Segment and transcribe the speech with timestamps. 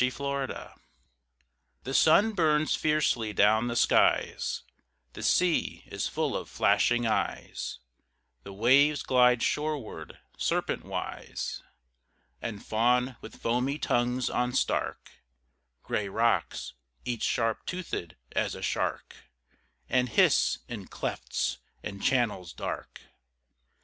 [0.01, 0.73] A PICTURE
[1.83, 4.63] THE sun burns fiercely down the skies;
[5.13, 7.77] The sea is full of flashing eyes;
[8.41, 11.61] The waves glide shoreward serpentwise
[12.41, 15.11] And fawn with foamy tongues on stark
[15.83, 16.73] Gray rocks,
[17.05, 19.29] each sharp toothed as a shark,
[19.87, 23.01] And hiss in clefts and channels dark.